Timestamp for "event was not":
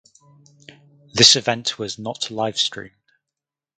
1.35-2.21